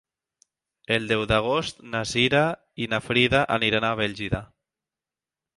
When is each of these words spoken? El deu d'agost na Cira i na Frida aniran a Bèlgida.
El 0.95 1.05
deu 1.11 1.25
d'agost 1.31 1.83
na 1.91 2.01
Cira 2.13 2.41
i 2.85 2.89
na 2.95 3.03
Frida 3.11 3.45
aniran 3.59 3.89
a 3.91 3.95
Bèlgida. 4.01 4.45